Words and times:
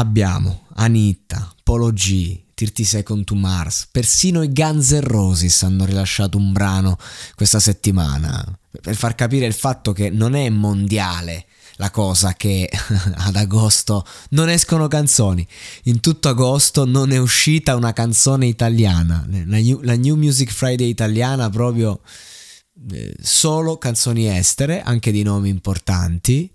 abbiamo 0.00 0.66
Anitta, 0.76 1.54
Polo 1.62 1.92
G, 1.92 2.44
30 2.54 2.84
Second 2.84 3.24
to 3.24 3.34
Mars, 3.34 3.86
persino 3.90 4.42
i 4.42 4.50
Guns 4.50 4.92
N' 4.92 5.00
Roses 5.02 5.62
hanno 5.62 5.84
rilasciato 5.84 6.38
un 6.38 6.52
brano 6.52 6.98
questa 7.34 7.60
settimana 7.60 8.44
per 8.80 8.96
far 8.96 9.14
capire 9.14 9.46
il 9.46 9.52
fatto 9.52 9.92
che 9.92 10.10
non 10.10 10.34
è 10.34 10.48
mondiale 10.48 11.46
la 11.76 11.90
cosa 11.90 12.34
che 12.34 12.68
ad 13.16 13.36
agosto 13.36 14.06
non 14.30 14.48
escono 14.48 14.88
canzoni. 14.88 15.46
In 15.84 16.00
tutto 16.00 16.28
agosto 16.28 16.84
non 16.84 17.10
è 17.10 17.18
uscita 17.18 17.74
una 17.74 17.92
canzone 17.92 18.46
italiana. 18.46 19.26
La 19.28 19.58
New, 19.58 19.80
la 19.82 19.96
New 19.96 20.16
Music 20.16 20.50
Friday 20.50 20.88
italiana 20.88 21.48
proprio 21.48 22.00
eh, 22.92 23.14
solo 23.20 23.78
canzoni 23.78 24.26
estere, 24.26 24.82
anche 24.82 25.10
di 25.10 25.22
nomi 25.22 25.48
importanti. 25.48 26.50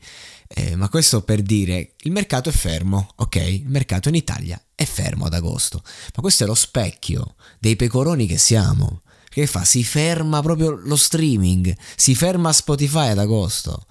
Eh, 0.57 0.77
ma 0.77 0.87
questo 0.87 1.21
per 1.21 1.41
dire 1.41 1.95
il 2.03 2.11
mercato 2.13 2.47
è 2.47 2.53
fermo, 2.53 3.09
ok? 3.15 3.35
Il 3.35 3.67
mercato 3.67 4.07
in 4.07 4.15
Italia 4.15 4.59
è 4.73 4.85
fermo 4.85 5.25
ad 5.25 5.33
agosto. 5.33 5.83
Ma 5.83 6.21
questo 6.21 6.45
è 6.45 6.47
lo 6.47 6.55
specchio 6.55 7.35
dei 7.59 7.75
pecoroni 7.75 8.25
che 8.25 8.37
siamo. 8.37 9.01
Che 9.27 9.47
fa? 9.47 9.65
Si 9.65 9.83
ferma 9.83 10.41
proprio 10.41 10.71
lo 10.71 10.95
streaming, 10.95 11.75
si 11.97 12.15
ferma 12.15 12.53
Spotify 12.53 13.09
ad 13.09 13.17
agosto. 13.17 13.85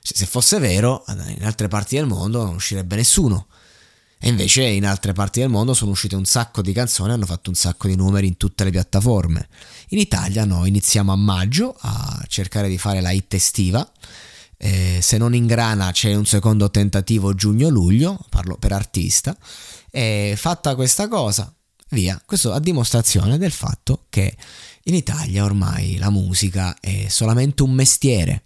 Se 0.00 0.24
fosse 0.24 0.60
vero, 0.60 1.04
in 1.08 1.44
altre 1.44 1.66
parti 1.66 1.96
del 1.96 2.06
mondo 2.06 2.44
non 2.44 2.54
uscirebbe 2.54 2.94
nessuno. 2.94 3.48
E 4.20 4.28
invece 4.28 4.62
in 4.62 4.86
altre 4.86 5.12
parti 5.12 5.40
del 5.40 5.48
mondo 5.48 5.74
sono 5.74 5.90
uscite 5.90 6.14
un 6.14 6.24
sacco 6.24 6.62
di 6.62 6.72
canzoni 6.72 7.10
hanno 7.10 7.26
fatto 7.26 7.50
un 7.50 7.56
sacco 7.56 7.88
di 7.88 7.96
numeri 7.96 8.28
in 8.28 8.36
tutte 8.36 8.62
le 8.62 8.70
piattaforme. 8.70 9.48
In 9.88 9.98
Italia 9.98 10.44
noi 10.44 10.68
iniziamo 10.68 11.10
a 11.10 11.16
maggio 11.16 11.74
a 11.76 12.24
cercare 12.28 12.68
di 12.68 12.78
fare 12.78 13.00
la 13.00 13.10
hit 13.10 13.34
estiva. 13.34 13.90
Eh, 14.56 15.00
se 15.02 15.18
non 15.18 15.34
ingrana 15.34 15.90
c'è 15.92 16.14
un 16.14 16.26
secondo 16.26 16.70
tentativo 16.70 17.34
giugno-luglio, 17.34 18.18
parlo 18.28 18.56
per 18.56 18.72
artista. 18.72 19.36
E 19.90 20.34
fatta 20.36 20.74
questa 20.74 21.08
cosa, 21.08 21.52
via. 21.90 22.20
Questo 22.24 22.52
a 22.52 22.60
dimostrazione 22.60 23.38
del 23.38 23.52
fatto 23.52 24.06
che 24.08 24.36
in 24.84 24.94
Italia 24.94 25.44
ormai 25.44 25.96
la 25.96 26.10
musica 26.10 26.76
è 26.80 27.06
solamente 27.08 27.62
un 27.62 27.72
mestiere 27.72 28.44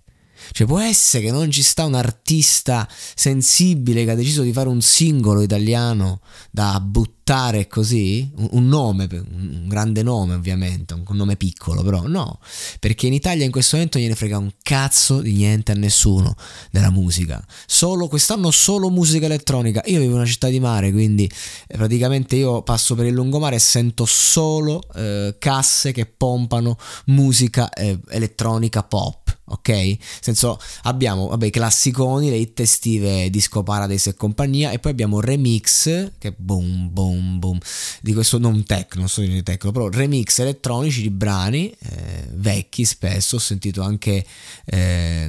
cioè 0.53 0.67
può 0.67 0.81
essere 0.81 1.25
che 1.25 1.31
non 1.31 1.51
ci 1.51 1.63
sta 1.63 1.85
un 1.85 1.95
artista 1.95 2.89
sensibile 3.15 4.05
che 4.05 4.11
ha 4.11 4.15
deciso 4.15 4.43
di 4.43 4.53
fare 4.53 4.69
un 4.69 4.81
singolo 4.81 5.43
italiano 5.43 6.21
da 6.51 6.81
buttare 6.81 7.67
così? 7.67 8.31
Un, 8.37 8.49
un 8.53 8.69
nome, 8.69 9.09
un 9.11 9.67
grande 9.69 10.03
nome 10.03 10.35
ovviamente, 10.35 10.95
un, 10.95 11.03
un 11.07 11.17
nome 11.17 11.37
piccolo 11.37 11.83
però, 11.83 12.07
no, 12.07 12.41
perché 12.81 13.07
in 13.07 13.13
Italia 13.13 13.45
in 13.45 13.51
questo 13.51 13.77
momento 13.77 13.99
gliene 13.99 14.15
frega 14.15 14.39
un 14.39 14.53
cazzo 14.63 15.21
di 15.21 15.33
niente 15.33 15.73
a 15.73 15.75
nessuno 15.75 16.35
della 16.71 16.91
musica. 16.91 17.45
Solo 17.67 18.09
quest'anno 18.09 18.51
solo 18.51 18.91
musica 18.91 19.27
elettronica. 19.27 19.83
Io 19.87 20.01
vivo 20.01 20.13
in 20.13 20.19
una 20.19 20.27
città 20.27 20.49
di 20.49 20.61
mare, 20.61 20.91
quindi 20.91 21.31
eh, 21.67 21.77
praticamente 21.77 22.37
io 22.37 22.63
passo 22.63 22.95
per 22.95 23.07
il 23.07 23.15
lungomare 23.15 23.57
e 23.57 23.61
sento 23.61 24.05
solo 24.05 24.83
eh, 24.95 25.37
casse 25.39 25.93
che 25.93 26.07
pompano 26.07 26.77
musica 27.07 27.71
eh, 27.71 27.99
elettronica 28.09 28.83
pop 28.83 29.28
ok? 29.49 29.69
Nel 29.69 29.99
senso 30.21 30.59
abbiamo 30.83 31.29
vabbè, 31.29 31.47
i 31.47 31.51
classiconi, 31.51 32.31
le 32.31 32.37
hit 32.37 32.61
estive 32.61 33.31
Disco 33.31 33.63
Paradise 33.63 34.11
e 34.11 34.15
compagnia 34.15 34.71
e 34.71 34.79
poi 34.79 34.93
abbiamo 34.93 35.21
remix 35.21 36.13
che 36.19 36.33
boom 36.37 36.93
boom 36.93 37.39
boom. 37.39 37.59
Di 38.01 38.13
questo 38.13 38.39
non 38.39 38.65
techno, 38.65 39.01
non 39.01 39.09
so 39.09 39.21
di 39.21 39.43
techno, 39.43 39.73
però 39.73 39.89
remix 39.89 40.39
elettronici 40.39 41.03
di 41.03 41.11
brani 41.11 41.71
eh, 41.71 42.29
vecchi 42.35 42.85
spesso, 42.85 43.37
ho 43.37 43.41
sentito 43.41 43.83
anche 43.83 44.25
eh, 44.65 45.29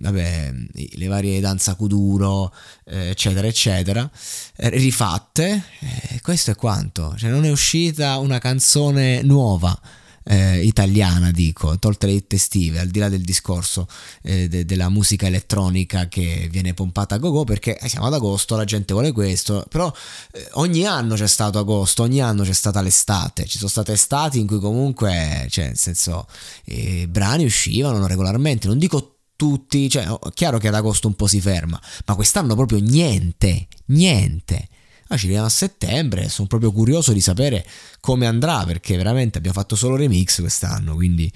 vabbè, 0.00 0.52
le 0.94 1.06
varie 1.06 1.40
danza 1.40 1.74
kuduro 1.74 2.52
eh, 2.86 3.08
eccetera 3.10 3.46
eccetera 3.46 4.10
eh, 4.56 4.68
rifatte, 4.70 5.64
eh, 5.80 6.20
questo 6.20 6.50
è 6.50 6.54
quanto, 6.54 7.14
cioè 7.16 7.30
non 7.30 7.44
è 7.44 7.50
uscita 7.50 8.18
una 8.18 8.38
canzone 8.38 9.22
nuova 9.22 9.78
eh, 10.24 10.60
italiana, 10.64 11.30
dico, 11.30 11.78
tolte 11.78 12.06
le 12.06 12.12
hit 12.12 12.32
estive, 12.32 12.80
al 12.80 12.88
di 12.88 12.98
là 12.98 13.08
del 13.08 13.22
discorso 13.22 13.86
eh, 14.22 14.48
de- 14.48 14.64
della 14.64 14.88
musica 14.88 15.26
elettronica 15.26 16.08
che 16.08 16.48
viene 16.50 16.74
pompata 16.74 17.14
a 17.14 17.18
go-go, 17.18 17.44
perché 17.44 17.78
eh, 17.78 17.88
siamo 17.88 18.06
ad 18.06 18.14
agosto, 18.14 18.56
la 18.56 18.64
gente 18.64 18.92
vuole 18.92 19.12
questo, 19.12 19.64
però 19.68 19.92
eh, 20.32 20.48
ogni 20.52 20.84
anno 20.86 21.14
c'è 21.14 21.28
stato 21.28 21.58
agosto, 21.58 22.02
ogni 22.02 22.20
anno 22.20 22.42
c'è 22.42 22.52
stata 22.52 22.80
l'estate, 22.80 23.46
ci 23.46 23.58
sono 23.58 23.70
state 23.70 23.92
estati 23.92 24.38
in 24.38 24.46
cui 24.46 24.60
comunque, 24.60 25.46
cioè, 25.50 25.66
nel 25.66 25.78
senso, 25.78 26.26
i 26.64 27.06
brani 27.06 27.44
uscivano 27.44 28.06
regolarmente, 28.06 28.68
non 28.68 28.78
dico 28.78 29.16
tutti, 29.36 29.88
cioè, 29.88 30.06
chiaro 30.34 30.58
che 30.58 30.68
ad 30.68 30.74
agosto 30.74 31.08
un 31.08 31.14
po' 31.14 31.26
si 31.26 31.40
ferma, 31.40 31.80
ma 32.06 32.14
quest'anno 32.14 32.54
proprio 32.54 32.78
niente, 32.78 33.66
niente. 33.86 34.68
Ah, 35.12 35.18
ci 35.18 35.26
vediamo 35.26 35.46
a 35.46 35.50
settembre, 35.50 36.30
sono 36.30 36.46
proprio 36.48 36.72
curioso 36.72 37.12
di 37.12 37.20
sapere 37.20 37.66
come 38.00 38.24
andrà 38.24 38.64
perché 38.64 38.96
veramente 38.96 39.36
abbiamo 39.36 39.58
fatto 39.58 39.76
solo 39.76 39.94
remix 39.94 40.40
quest'anno, 40.40 40.94
quindi 40.94 41.30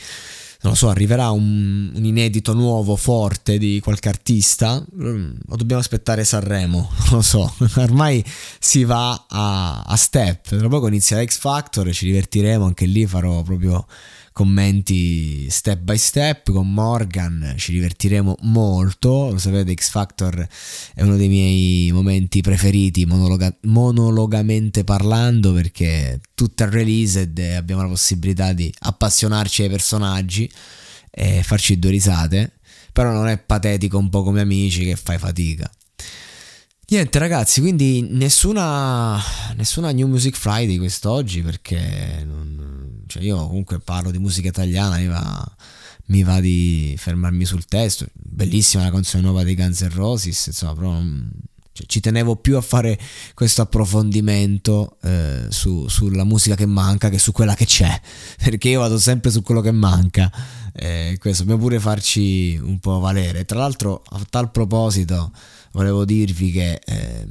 non 0.66 0.74
lo 0.74 0.80
so, 0.80 0.88
arriverà 0.88 1.30
un, 1.30 1.92
un, 1.94 2.04
inedito 2.04 2.52
nuovo, 2.52 2.96
forte 2.96 3.56
di 3.56 3.78
qualche 3.80 4.08
artista, 4.08 4.84
mm, 4.96 5.30
o 5.48 5.56
dobbiamo 5.56 5.80
aspettare 5.80 6.24
Sanremo, 6.24 6.90
non 7.06 7.08
lo 7.10 7.22
so, 7.22 7.54
ormai 7.76 8.24
si 8.58 8.82
va 8.82 9.26
a, 9.28 9.82
a 9.82 9.96
step, 9.96 10.56
tra 10.58 10.68
poco 10.68 10.88
inizia 10.88 11.24
X 11.24 11.38
Factor 11.38 11.92
ci 11.92 12.06
divertiremo, 12.06 12.64
anche 12.64 12.86
lì 12.86 13.06
farò 13.06 13.42
proprio 13.42 13.86
commenti 14.36 15.48
step 15.48 15.80
by 15.80 15.96
step 15.96 16.50
con 16.50 16.70
Morgan, 16.70 17.54
ci 17.56 17.72
divertiremo 17.72 18.36
molto, 18.42 19.30
lo 19.30 19.38
sapete 19.38 19.72
X 19.72 19.88
Factor 19.88 20.46
è 20.94 21.00
uno 21.00 21.16
dei 21.16 21.28
miei 21.28 21.90
momenti 21.90 22.42
preferiti 22.42 23.06
monologa- 23.06 23.56
monologamente 23.62 24.84
parlando 24.84 25.54
perché 25.54 26.20
tutta 26.34 26.68
released 26.68 27.38
e 27.38 27.54
abbiamo 27.54 27.80
la 27.80 27.88
possibilità 27.88 28.52
di 28.52 28.70
appassionarci 28.78 29.62
ai 29.62 29.70
personaggi 29.70 30.50
e 31.10 31.42
farci 31.42 31.78
due 31.78 31.90
risate, 31.90 32.58
però 32.92 33.10
non 33.12 33.28
è 33.28 33.38
patetico 33.38 33.98
un 33.98 34.08
po' 34.08 34.22
come 34.22 34.40
amici 34.40 34.84
che 34.84 34.96
fai 34.96 35.18
fatica. 35.18 35.70
Niente 36.88 37.18
ragazzi, 37.18 37.60
quindi 37.60 38.06
nessuna, 38.08 39.20
nessuna 39.56 39.90
New 39.90 40.06
Music 40.06 40.36
Friday 40.36 40.76
quest'oggi 40.76 41.42
perché 41.42 42.22
non, 42.24 43.02
cioè 43.08 43.24
io 43.24 43.44
comunque 43.48 43.80
parlo 43.80 44.12
di 44.12 44.18
musica 44.18 44.48
italiana, 44.48 44.96
mi 44.98 45.08
va, 45.08 45.56
mi 46.06 46.22
va 46.22 46.38
di 46.38 46.94
fermarmi 46.96 47.44
sul 47.44 47.64
testo, 47.64 48.06
bellissima 48.12 48.84
la 48.84 48.92
canzone 48.92 49.24
nuova 49.24 49.42
dei 49.42 49.56
Guns 49.56 49.80
N' 49.80 49.94
Roses, 49.94 50.46
insomma, 50.46 50.74
però 50.74 50.92
non, 50.92 51.28
cioè, 51.76 51.86
ci 51.86 52.00
tenevo 52.00 52.36
più 52.36 52.56
a 52.56 52.62
fare 52.62 52.98
questo 53.34 53.60
approfondimento 53.60 54.96
eh, 55.02 55.46
su, 55.50 55.86
sulla 55.88 56.24
musica 56.24 56.54
che 56.54 56.64
manca 56.64 57.10
che 57.10 57.18
su 57.18 57.32
quella 57.32 57.54
che 57.54 57.66
c'è, 57.66 58.00
perché 58.42 58.70
io 58.70 58.80
vado 58.80 58.98
sempre 58.98 59.30
su 59.30 59.42
quello 59.42 59.60
che 59.60 59.72
manca, 59.72 60.32
eh, 60.72 61.18
questo 61.20 61.42
dobbiamo 61.42 61.62
pure 61.62 61.78
farci 61.78 62.58
un 62.62 62.78
po' 62.78 62.98
valere. 62.98 63.44
Tra 63.44 63.58
l'altro 63.58 64.02
a 64.08 64.20
tal 64.30 64.50
proposito 64.50 65.30
volevo 65.72 66.06
dirvi 66.06 66.50
che 66.50 66.80
eh, 66.82 67.26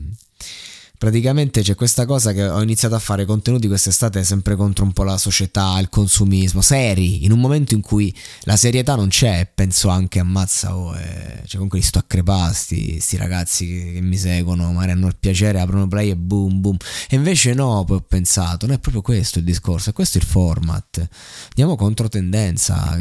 praticamente 0.97 1.61
c'è 1.61 1.75
questa 1.75 2.05
cosa 2.05 2.31
che 2.33 2.47
ho 2.47 2.61
iniziato 2.61 2.95
a 2.95 2.99
fare 2.99 3.25
contenuti 3.25 3.67
quest'estate 3.67 4.23
sempre 4.23 4.55
contro 4.55 4.85
un 4.85 4.93
po' 4.93 5.03
la 5.03 5.17
società, 5.17 5.77
il 5.79 5.89
consumismo, 5.89 6.61
seri, 6.61 7.25
in 7.25 7.31
un 7.31 7.39
momento 7.39 7.73
in 7.73 7.81
cui 7.81 8.13
la 8.41 8.55
serietà 8.55 8.95
non 8.95 9.09
c'è, 9.09 9.49
penso 9.53 9.89
anche 9.89 10.19
ammazza, 10.19 10.75
oh, 10.75 10.95
eh, 10.95 11.41
cioè 11.43 11.53
comunque 11.55 11.79
li 11.79 11.85
sto 11.85 11.99
a 11.99 12.03
crepasti, 12.05 12.99
sti 12.99 13.17
ragazzi 13.17 13.67
che, 13.67 13.93
che, 13.93 14.01
mi 14.01 14.17
seguono, 14.17 14.71
magari 14.71 14.91
hanno 14.91 15.07
il 15.07 15.15
piacere, 15.19 15.59
aprono 15.59 15.87
play 15.87 16.09
e 16.09 16.15
boom 16.15 16.61
boom, 16.61 16.77
e 17.09 17.15
invece 17.15 17.53
no, 17.53 17.83
poi 17.85 17.97
ho 17.97 18.05
pensato, 18.07 18.65
non 18.65 18.75
è 18.75 18.79
proprio 18.79 19.01
questo 19.01 19.39
il 19.39 19.45
discorso, 19.45 19.89
è 19.89 19.93
questo 19.93 20.17
il 20.17 20.23
format, 20.23 21.07
andiamo 21.49 21.75
contro 21.75 22.09
tendenza, 22.09 22.97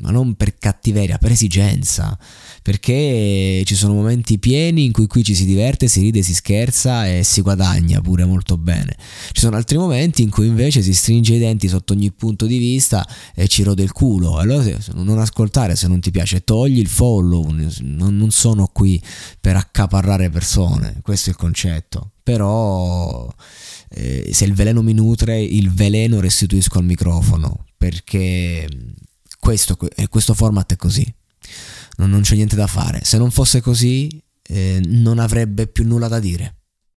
ma 0.00 0.10
non 0.10 0.34
per 0.34 0.56
cattiveria, 0.58 1.18
per 1.18 1.32
esigenza, 1.32 2.16
perché 2.62 3.62
ci 3.64 3.74
sono 3.74 3.94
momenti 3.94 4.38
pieni 4.38 4.84
in 4.84 4.92
cui 4.92 5.06
qui 5.06 5.22
ci 5.22 5.34
si 5.34 5.44
diverte, 5.44 5.88
si 5.88 6.00
ride, 6.00 6.22
si 6.22 6.34
scherza 6.34 7.06
e 7.18 7.24
si 7.24 7.40
guadagna 7.40 8.00
pure 8.00 8.24
molto 8.24 8.56
bene. 8.56 8.96
Ci 9.32 9.40
sono 9.40 9.56
altri 9.56 9.76
momenti 9.76 10.22
in 10.22 10.30
cui 10.30 10.46
invece 10.46 10.82
si 10.82 10.94
stringe 10.94 11.34
i 11.34 11.38
denti 11.38 11.68
sotto 11.68 11.92
ogni 11.92 12.12
punto 12.12 12.46
di 12.46 12.58
vista 12.58 13.06
e 13.34 13.48
ci 13.48 13.62
rode 13.62 13.82
il 13.82 13.92
culo. 13.92 14.38
Allora 14.38 14.64
non 14.94 15.18
ascoltare 15.18 15.76
se 15.76 15.88
non 15.88 16.00
ti 16.00 16.10
piace, 16.10 16.44
togli 16.44 16.78
il 16.78 16.88
follow, 16.88 17.48
non 17.80 18.30
sono 18.30 18.68
qui 18.72 19.02
per 19.40 19.56
accaparrare 19.56 20.30
persone, 20.30 21.00
questo 21.02 21.30
è 21.30 21.32
il 21.32 21.38
concetto. 21.38 22.12
Però 22.22 23.32
eh, 23.90 24.30
se 24.32 24.44
il 24.44 24.54
veleno 24.54 24.82
mi 24.82 24.92
nutre, 24.92 25.40
il 25.40 25.70
veleno 25.70 26.20
restituisco 26.20 26.78
al 26.78 26.84
microfono, 26.84 27.66
perché 27.76 28.68
questo, 29.38 29.76
questo 30.08 30.34
format 30.34 30.72
è 30.72 30.76
così. 30.76 31.06
Non, 31.98 32.10
non 32.10 32.22
c'è 32.22 32.34
niente 32.34 32.56
da 32.56 32.66
fare. 32.66 33.00
Se 33.04 33.16
non 33.16 33.30
fosse 33.30 33.60
così, 33.60 34.22
eh, 34.48 34.80
non 34.84 35.18
avrebbe 35.18 35.66
più 35.66 35.86
nulla 35.86 36.08
da 36.08 36.18
dire. 36.18 36.56